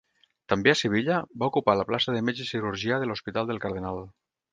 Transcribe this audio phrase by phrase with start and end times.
[0.51, 4.01] També a Sevilla va ocupar la plaça de metge cirurgià de l'Hospital del Cardenal.